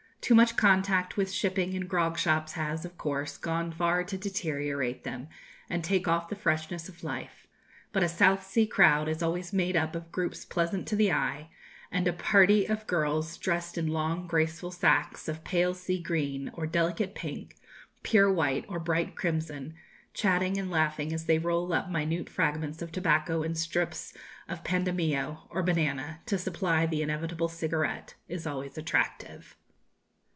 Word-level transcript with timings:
Too 0.31 0.35
much 0.35 0.55
contact 0.55 1.17
with 1.17 1.31
shipping 1.31 1.73
and 1.73 1.89
grog 1.89 2.17
shops 2.17 2.53
has, 2.53 2.85
of 2.85 2.95
course, 2.95 3.37
gone 3.39 3.71
far 3.71 4.03
to 4.03 4.17
deteriorate 4.19 5.03
them, 5.03 5.27
and 5.67 5.83
take 5.83 6.07
off 6.07 6.29
the 6.29 6.35
freshness 6.35 6.87
of 6.87 7.03
life; 7.03 7.47
but 7.91 8.03
a 8.03 8.07
South 8.07 8.45
Sea 8.45 8.67
crowd 8.67 9.09
is 9.09 9.23
always 9.23 9.51
made 9.51 9.75
up 9.75 9.95
of 9.95 10.11
groups 10.11 10.45
pleasant 10.45 10.87
to 10.89 10.95
the 10.95 11.11
eye; 11.11 11.49
and 11.91 12.07
a 12.07 12.13
party 12.13 12.67
of 12.67 12.85
girls 12.87 13.35
dressed 13.39 13.79
in 13.79 13.87
long 13.87 14.27
graceful 14.27 14.69
sacques 14.69 15.27
of 15.27 15.43
pale 15.43 15.73
sea 15.73 15.99
green, 15.99 16.51
or 16.53 16.67
delicate 16.67 17.15
pink, 17.15 17.55
pure 18.03 18.31
white, 18.31 18.63
or 18.69 18.79
bright 18.79 19.15
crimson, 19.15 19.73
chatting 20.13 20.55
and 20.55 20.69
laughing 20.69 21.11
as 21.11 21.25
they 21.25 21.39
roll 21.39 21.73
up 21.73 21.89
minute 21.89 22.29
fragments 22.29 22.83
of 22.83 22.91
tobacco 22.91 23.41
in 23.41 23.55
strips 23.55 24.13
of 24.47 24.63
pandameo 24.63 25.47
or 25.49 25.63
banana 25.63 26.21
to 26.27 26.37
supply 26.37 26.85
the 26.85 27.01
inevitable 27.01 27.49
cigarette, 27.49 28.13
is 28.29 28.45
always 28.45 28.77
attractive. 28.77 29.57